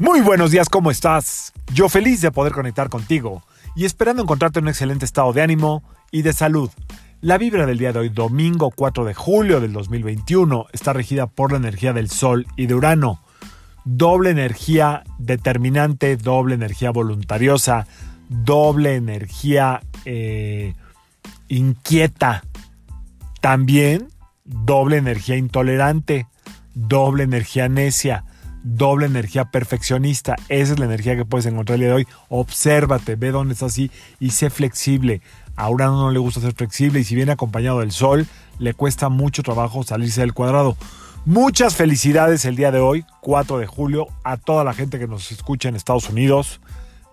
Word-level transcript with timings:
Muy 0.00 0.22
buenos 0.22 0.50
días, 0.50 0.70
¿cómo 0.70 0.90
estás? 0.90 1.52
Yo 1.74 1.90
feliz 1.90 2.22
de 2.22 2.32
poder 2.32 2.54
conectar 2.54 2.88
contigo 2.88 3.42
y 3.76 3.84
esperando 3.84 4.22
encontrarte 4.22 4.58
en 4.58 4.64
un 4.64 4.70
excelente 4.70 5.04
estado 5.04 5.34
de 5.34 5.42
ánimo 5.42 5.82
y 6.10 6.22
de 6.22 6.32
salud. 6.32 6.70
La 7.20 7.36
vibra 7.36 7.66
del 7.66 7.76
día 7.76 7.92
de 7.92 7.98
hoy, 7.98 8.08
domingo 8.08 8.70
4 8.74 9.04
de 9.04 9.12
julio 9.12 9.60
del 9.60 9.74
2021, 9.74 10.68
está 10.72 10.94
regida 10.94 11.26
por 11.26 11.52
la 11.52 11.58
energía 11.58 11.92
del 11.92 12.08
Sol 12.08 12.46
y 12.56 12.64
de 12.64 12.76
Urano. 12.76 13.20
Doble 13.84 14.30
energía 14.30 15.04
determinante, 15.18 16.16
doble 16.16 16.54
energía 16.54 16.92
voluntariosa, 16.92 17.86
doble 18.30 18.94
energía 18.94 19.82
eh, 20.06 20.72
inquieta. 21.48 22.42
También 23.42 24.08
doble 24.46 24.96
energía 24.96 25.36
intolerante, 25.36 26.26
doble 26.72 27.24
energía 27.24 27.68
necia, 27.68 28.24
doble 28.62 29.06
energía 29.06 29.46
perfeccionista. 29.46 30.36
Esa 30.48 30.72
es 30.72 30.78
la 30.78 30.86
energía 30.86 31.16
que 31.16 31.24
puedes 31.24 31.46
encontrar 31.46 31.74
el 31.74 31.80
día 31.80 31.88
de 31.90 31.94
hoy. 31.94 32.06
Obsérvate, 32.28 33.16
ve 33.16 33.30
dónde 33.30 33.54
estás 33.54 33.72
así 33.72 33.90
y 34.18 34.30
sé 34.30 34.50
flexible. 34.50 35.20
A 35.56 35.68
Urano 35.68 36.00
no 36.00 36.10
le 36.10 36.18
gusta 36.18 36.40
ser 36.40 36.54
flexible 36.54 37.00
y 37.00 37.04
si 37.04 37.14
viene 37.14 37.32
acompañado 37.32 37.80
del 37.80 37.92
sol, 37.92 38.26
le 38.58 38.74
cuesta 38.74 39.08
mucho 39.08 39.42
trabajo 39.42 39.82
salirse 39.82 40.20
del 40.20 40.34
cuadrado. 40.34 40.76
Muchas 41.26 41.76
felicidades 41.76 42.46
el 42.46 42.56
día 42.56 42.70
de 42.70 42.78
hoy, 42.78 43.04
4 43.20 43.58
de 43.58 43.66
julio, 43.66 44.06
a 44.24 44.38
toda 44.38 44.64
la 44.64 44.72
gente 44.72 44.98
que 44.98 45.06
nos 45.06 45.30
escucha 45.32 45.68
en 45.68 45.76
Estados 45.76 46.08
Unidos, 46.08 46.60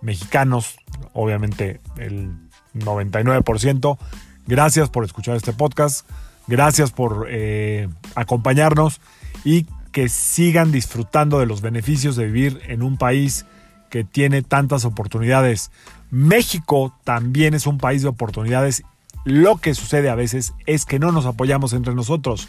mexicanos, 0.00 0.76
obviamente 1.12 1.80
el 1.98 2.32
99%. 2.74 3.98
Gracias 4.46 4.88
por 4.88 5.04
escuchar 5.04 5.36
este 5.36 5.52
podcast, 5.52 6.08
gracias 6.46 6.90
por 6.90 7.26
eh, 7.28 7.88
acompañarnos 8.14 9.02
y 9.44 9.66
que 9.92 10.08
sigan 10.08 10.72
disfrutando 10.72 11.38
de 11.38 11.46
los 11.46 11.60
beneficios 11.60 12.16
de 12.16 12.26
vivir 12.26 12.60
en 12.66 12.82
un 12.82 12.96
país 12.96 13.46
que 13.90 14.04
tiene 14.04 14.42
tantas 14.42 14.84
oportunidades. 14.84 15.70
México 16.10 16.94
también 17.04 17.54
es 17.54 17.66
un 17.66 17.78
país 17.78 18.02
de 18.02 18.08
oportunidades. 18.08 18.82
Lo 19.24 19.56
que 19.56 19.74
sucede 19.74 20.10
a 20.10 20.14
veces 20.14 20.54
es 20.66 20.84
que 20.84 20.98
no 20.98 21.12
nos 21.12 21.26
apoyamos 21.26 21.72
entre 21.72 21.94
nosotros. 21.94 22.48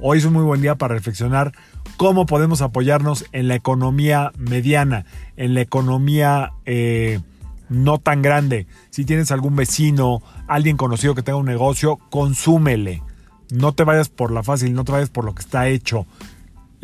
Hoy 0.00 0.18
es 0.18 0.24
un 0.24 0.32
muy 0.32 0.42
buen 0.42 0.60
día 0.60 0.74
para 0.74 0.94
reflexionar 0.94 1.52
cómo 1.96 2.26
podemos 2.26 2.62
apoyarnos 2.62 3.24
en 3.32 3.48
la 3.48 3.54
economía 3.54 4.32
mediana, 4.36 5.06
en 5.36 5.54
la 5.54 5.60
economía 5.60 6.52
eh, 6.66 7.20
no 7.68 7.98
tan 7.98 8.20
grande. 8.20 8.66
Si 8.90 9.04
tienes 9.04 9.30
algún 9.30 9.56
vecino, 9.56 10.22
alguien 10.48 10.76
conocido 10.76 11.14
que 11.14 11.22
tenga 11.22 11.38
un 11.38 11.46
negocio, 11.46 11.96
consúmele. 12.10 13.02
No 13.50 13.72
te 13.72 13.84
vayas 13.84 14.08
por 14.08 14.32
la 14.32 14.42
fácil, 14.42 14.74
no 14.74 14.84
te 14.84 14.92
vayas 14.92 15.10
por 15.10 15.24
lo 15.24 15.34
que 15.34 15.42
está 15.42 15.68
hecho 15.68 16.06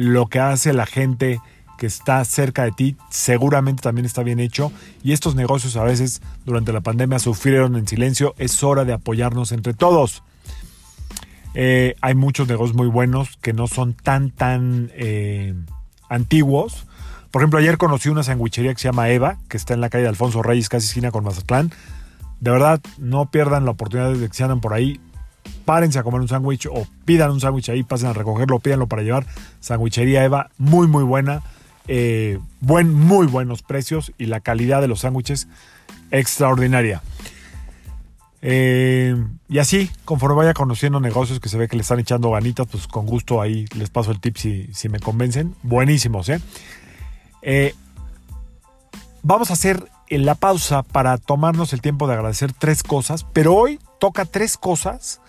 lo 0.01 0.29
que 0.29 0.41
hace 0.41 0.73
la 0.73 0.87
gente 0.87 1.43
que 1.77 1.87
está 1.87 2.25
cerca 2.25 2.65
de 2.65 2.73
ti 2.73 2.97
seguramente 3.11 3.83
también 3.83 4.07
está 4.07 4.23
bien 4.23 4.41
hecho 4.41 4.73
y 5.03 5.13
estos 5.13 5.35
negocios 5.35 5.77
a 5.77 5.85
veces 5.85 6.23
durante 6.47 6.73
la 6.73 6.81
pandemia 6.81 7.19
sufrieron 7.19 7.77
en 7.77 7.87
silencio. 7.87 8.35
Es 8.39 8.63
hora 8.63 8.87
de 8.87 8.95
apoyarnos 8.95 9.53
entre 9.53 9.75
todos. 9.75 10.23
Eh, 11.53 11.97
hay 12.01 12.15
muchos 12.15 12.49
negocios 12.49 12.75
muy 12.75 12.87
buenos 12.87 13.37
que 13.43 13.53
no 13.53 13.67
son 13.67 13.93
tan, 13.93 14.31
tan 14.31 14.91
eh, 14.95 15.55
antiguos. 16.09 16.87
Por 17.31 17.43
ejemplo, 17.43 17.59
ayer 17.59 17.77
conocí 17.77 18.09
una 18.09 18.23
sandwichería 18.23 18.73
que 18.73 18.81
se 18.81 18.89
llama 18.89 19.11
Eva, 19.11 19.37
que 19.51 19.59
está 19.59 19.75
en 19.75 19.83
la 19.83 19.91
calle 19.91 20.05
de 20.05 20.09
Alfonso 20.09 20.43
Reyes, 20.43 20.71
casi 20.71 20.87
esquina 20.87 21.11
con 21.11 21.25
Mazatlán. 21.25 21.73
De 22.41 22.51
verdad, 22.51 22.81
no 22.97 23.31
pierdan 23.31 23.67
la 23.67 23.73
oportunidad 23.73 24.15
de 24.15 24.29
que 24.29 24.35
se 24.35 24.45
anden 24.45 24.61
por 24.61 24.73
ahí 24.73 24.99
párense 25.71 26.01
a 26.01 26.03
comer 26.03 26.21
un 26.21 26.27
sándwich 26.27 26.67
o 26.67 26.85
pidan 27.05 27.31
un 27.31 27.41
sándwich 27.41 27.69
ahí, 27.69 27.85
pasen 27.85 28.09
a 28.09 28.13
recogerlo, 28.13 28.59
pídanlo 28.59 28.89
para 28.89 29.03
llevar. 29.03 29.25
Sandwichería 29.61 30.25
Eva, 30.25 30.51
muy 30.59 30.89
muy 30.89 31.05
buena, 31.05 31.45
eh, 31.87 32.41
buen, 32.61 32.93
muy 32.93 33.29
buenos 33.29 33.63
precios 33.63 34.13
y 34.19 34.27
la 34.27 34.41
calidad 34.41 34.81
de 34.81 34.89
los 34.89 35.03
sándwiches 35.03 35.47
extraordinaria. 36.11 37.03
Eh, 38.43 39.15
y 39.49 39.59
así, 39.59 39.89
conforme 40.05 40.35
vaya 40.39 40.55
conociendo 40.55 40.99
negocios 40.99 41.39
que 41.39 41.49
se 41.49 41.57
ve 41.57 41.69
que 41.69 41.77
le 41.77 41.83
están 41.83 42.01
echando 42.01 42.33
ganitas, 42.33 42.67
pues 42.67 42.89
con 42.89 43.07
gusto 43.07 43.41
ahí 43.41 43.67
les 43.77 43.91
paso 43.91 44.11
el 44.11 44.19
tip 44.19 44.39
si, 44.39 44.67
si 44.75 44.89
me 44.89 44.99
convencen. 44.99 45.55
Buenísimos, 45.63 46.31
¿eh? 46.31 46.41
¿eh? 47.43 47.77
Vamos 49.23 49.51
a 49.51 49.53
hacer 49.53 49.89
la 50.09 50.35
pausa 50.35 50.83
para 50.83 51.17
tomarnos 51.17 51.73
el 51.75 51.81
tiempo 51.81 52.09
de 52.09 52.15
agradecer 52.15 52.53
tres 52.53 52.83
cosas, 52.83 53.25
pero 53.33 53.55
hoy 53.55 53.79
toca 54.01 54.25
tres 54.25 54.57
cosas 54.57 55.21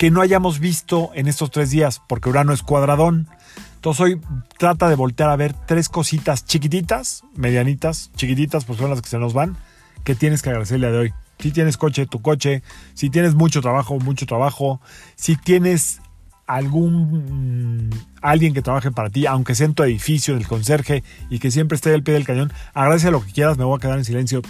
que 0.00 0.10
no 0.10 0.22
hayamos 0.22 0.60
visto 0.60 1.10
en 1.14 1.28
estos 1.28 1.50
tres 1.50 1.68
días, 1.68 2.00
porque 2.08 2.30
Urano 2.30 2.54
es 2.54 2.62
cuadradón. 2.62 3.28
Entonces 3.74 4.00
hoy 4.00 4.20
trata 4.58 4.88
de 4.88 4.94
voltear 4.94 5.28
a 5.28 5.36
ver 5.36 5.52
tres 5.52 5.90
cositas 5.90 6.46
chiquititas, 6.46 7.22
medianitas, 7.36 8.10
chiquititas, 8.16 8.64
pues 8.64 8.78
son 8.78 8.88
las 8.88 9.02
que 9.02 9.10
se 9.10 9.18
nos 9.18 9.34
van, 9.34 9.58
que 10.02 10.14
tienes 10.14 10.40
que 10.40 10.48
agradecerle 10.48 10.86
a 10.86 10.90
de 10.90 10.98
hoy. 11.00 11.14
Si 11.38 11.52
tienes 11.52 11.76
coche, 11.76 12.06
tu 12.06 12.22
coche. 12.22 12.62
Si 12.94 13.10
tienes 13.10 13.34
mucho 13.34 13.60
trabajo, 13.60 13.98
mucho 13.98 14.24
trabajo. 14.24 14.80
Si 15.16 15.36
tienes 15.36 16.00
algún 16.46 17.90
mm, 17.90 17.90
alguien 18.22 18.54
que 18.54 18.62
trabaje 18.62 18.90
para 18.90 19.10
ti, 19.10 19.26
aunque 19.26 19.54
sea 19.54 19.66
en 19.66 19.74
tu 19.74 19.82
edificio, 19.82 20.32
del 20.32 20.48
conserje 20.48 21.04
y 21.28 21.40
que 21.40 21.50
siempre 21.50 21.76
esté 21.76 21.92
al 21.92 22.02
pie 22.02 22.14
del 22.14 22.24
cañón, 22.24 22.54
agradece 22.72 23.10
lo 23.10 23.22
que 23.22 23.32
quieras. 23.32 23.58
Me 23.58 23.64
voy 23.64 23.76
a 23.76 23.80
quedar 23.80 23.98
en 23.98 24.06
silencio 24.06 24.40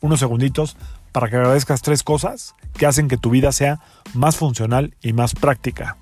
unos 0.00 0.18
segunditos 0.18 0.78
para 1.12 1.28
que 1.28 1.36
agradezcas 1.36 1.82
tres 1.82 2.02
cosas 2.02 2.54
que 2.74 2.86
hacen 2.86 3.08
que 3.08 3.16
tu 3.16 3.30
vida 3.30 3.52
sea 3.52 3.80
más 4.14 4.36
funcional 4.36 4.96
y 5.02 5.12
más 5.12 5.34
práctica. 5.34 5.96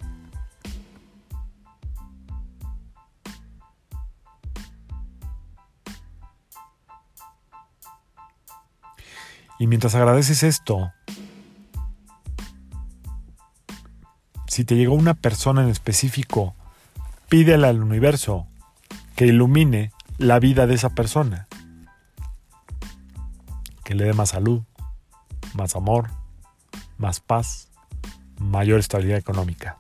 Y 9.59 9.67
mientras 9.67 9.97
agradeces 9.97 10.45
esto, 10.45 10.93
si 14.47 14.65
te 14.65 14.77
llegó 14.77 14.95
una 14.95 15.15
persona 15.15 15.63
en 15.63 15.69
específico, 15.69 16.55
pídele 17.29 17.67
al 17.67 17.83
universo 17.83 18.47
que 19.17 19.27
ilumine 19.27 19.93
la 20.17 20.39
vida 20.39 20.69
de 20.69 20.75
esa 20.75 20.91
persona, 20.91 21.49
que 23.83 23.97
le 23.97 24.05
dé 24.05 24.13
más 24.13 24.31
salud, 24.31 24.63
más 25.55 25.77
amor, 25.77 26.09
más 26.99 27.21
paz, 27.21 27.69
mayor 28.39 28.81
estabilidad 28.81 29.19
económica. 29.19 29.79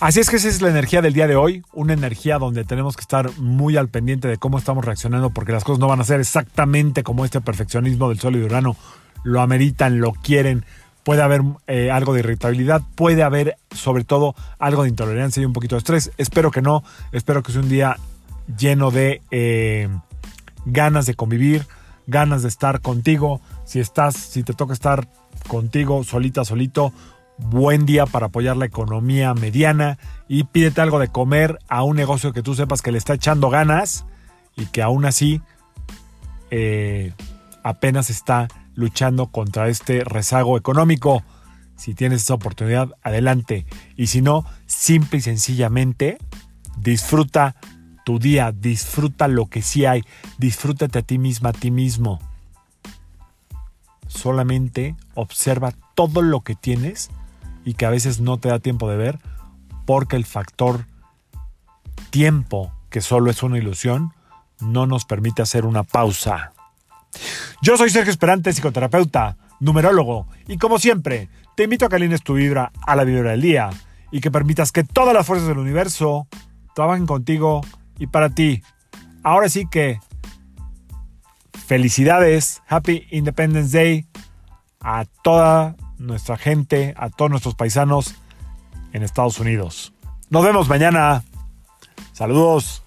Así 0.00 0.20
es 0.20 0.30
que 0.30 0.36
esa 0.36 0.46
es 0.46 0.62
la 0.62 0.68
energía 0.68 1.02
del 1.02 1.12
día 1.12 1.26
de 1.26 1.34
hoy, 1.34 1.64
una 1.72 1.92
energía 1.92 2.38
donde 2.38 2.64
tenemos 2.64 2.94
que 2.96 3.00
estar 3.00 3.36
muy 3.38 3.76
al 3.76 3.88
pendiente 3.88 4.28
de 4.28 4.36
cómo 4.36 4.56
estamos 4.56 4.84
reaccionando 4.84 5.30
porque 5.30 5.50
las 5.50 5.64
cosas 5.64 5.80
no 5.80 5.88
van 5.88 6.00
a 6.00 6.04
ser 6.04 6.20
exactamente 6.20 7.02
como 7.02 7.24
este 7.24 7.40
perfeccionismo 7.40 8.08
del 8.08 8.20
Sol 8.20 8.36
y 8.36 8.38
de 8.38 8.44
Urano 8.44 8.76
lo 9.24 9.40
ameritan, 9.40 10.00
lo 10.00 10.12
quieren. 10.12 10.64
Puede 11.02 11.22
haber 11.22 11.42
eh, 11.66 11.90
algo 11.90 12.12
de 12.12 12.20
irritabilidad, 12.20 12.82
puede 12.94 13.24
haber 13.24 13.56
sobre 13.72 14.04
todo 14.04 14.36
algo 14.60 14.84
de 14.84 14.90
intolerancia 14.90 15.42
y 15.42 15.46
un 15.46 15.52
poquito 15.52 15.74
de 15.74 15.78
estrés. 15.78 16.12
Espero 16.16 16.52
que 16.52 16.62
no, 16.62 16.84
espero 17.10 17.42
que 17.42 17.50
sea 17.50 17.60
un 17.60 17.68
día 17.68 17.96
lleno 18.56 18.90
de 18.90 19.22
eh, 19.30 19.88
ganas 20.64 21.06
de 21.06 21.14
convivir, 21.14 21.66
ganas 22.06 22.42
de 22.42 22.48
estar 22.48 22.80
contigo. 22.80 23.40
Si 23.64 23.80
estás, 23.80 24.14
si 24.16 24.42
te 24.42 24.54
toca 24.54 24.72
estar 24.72 25.08
contigo 25.46 26.04
solita, 26.04 26.44
solito, 26.44 26.92
buen 27.38 27.86
día 27.86 28.06
para 28.06 28.26
apoyar 28.26 28.56
la 28.56 28.66
economía 28.66 29.32
mediana 29.34 29.98
y 30.26 30.44
pídete 30.44 30.80
algo 30.80 30.98
de 30.98 31.08
comer 31.08 31.58
a 31.68 31.82
un 31.84 31.96
negocio 31.96 32.32
que 32.32 32.42
tú 32.42 32.54
sepas 32.54 32.82
que 32.82 32.92
le 32.92 32.98
está 32.98 33.14
echando 33.14 33.48
ganas 33.48 34.04
y 34.56 34.66
que 34.66 34.82
aún 34.82 35.04
así 35.04 35.40
eh, 36.50 37.12
apenas 37.62 38.10
está 38.10 38.48
luchando 38.74 39.28
contra 39.28 39.68
este 39.68 40.04
rezago 40.04 40.56
económico. 40.56 41.22
Si 41.76 41.94
tienes 41.94 42.22
esa 42.22 42.34
oportunidad, 42.34 42.90
adelante. 43.02 43.66
Y 43.96 44.08
si 44.08 44.20
no, 44.20 44.44
simple 44.66 45.18
y 45.18 45.22
sencillamente 45.22 46.18
disfruta 46.76 47.54
tu 48.08 48.18
día, 48.18 48.52
disfruta 48.52 49.28
lo 49.28 49.50
que 49.50 49.60
sí 49.60 49.84
hay, 49.84 50.02
disfrútate 50.38 51.00
a 51.00 51.02
ti 51.02 51.18
misma, 51.18 51.50
a 51.50 51.52
ti 51.52 51.70
mismo. 51.70 52.20
Solamente 54.06 54.96
observa 55.12 55.74
todo 55.94 56.22
lo 56.22 56.40
que 56.40 56.54
tienes 56.54 57.10
y 57.66 57.74
que 57.74 57.84
a 57.84 57.90
veces 57.90 58.18
no 58.18 58.38
te 58.38 58.48
da 58.48 58.60
tiempo 58.60 58.88
de 58.88 58.96
ver 58.96 59.18
porque 59.84 60.16
el 60.16 60.24
factor 60.24 60.86
tiempo, 62.08 62.72
que 62.88 63.02
solo 63.02 63.30
es 63.30 63.42
una 63.42 63.58
ilusión, 63.58 64.14
no 64.58 64.86
nos 64.86 65.04
permite 65.04 65.42
hacer 65.42 65.66
una 65.66 65.82
pausa. 65.82 66.54
Yo 67.60 67.76
soy 67.76 67.90
Sergio 67.90 68.10
Esperante, 68.10 68.54
psicoterapeuta, 68.54 69.36
numerólogo, 69.60 70.28
y 70.46 70.56
como 70.56 70.78
siempre, 70.78 71.28
te 71.56 71.64
invito 71.64 71.84
a 71.84 71.88
que 71.90 71.96
alines 71.96 72.22
tu 72.22 72.32
vibra 72.32 72.72
a 72.86 72.96
la 72.96 73.04
vibra 73.04 73.32
del 73.32 73.42
día 73.42 73.68
y 74.10 74.22
que 74.22 74.30
permitas 74.30 74.72
que 74.72 74.82
todas 74.82 75.12
las 75.12 75.26
fuerzas 75.26 75.48
del 75.48 75.58
universo 75.58 76.26
trabajen 76.74 77.04
contigo 77.04 77.60
y 77.98 78.06
para 78.06 78.30
ti. 78.30 78.62
Ahora 79.22 79.48
sí 79.48 79.66
que 79.70 80.00
felicidades, 81.66 82.62
Happy 82.68 83.06
Independence 83.10 83.76
Day 83.76 84.06
a 84.80 85.04
toda 85.22 85.76
nuestra 85.98 86.36
gente, 86.36 86.94
a 86.96 87.10
todos 87.10 87.30
nuestros 87.30 87.54
paisanos 87.54 88.14
en 88.92 89.02
Estados 89.02 89.38
Unidos. 89.38 89.92
Nos 90.30 90.44
vemos 90.44 90.68
mañana. 90.68 91.24
Saludos. 92.12 92.84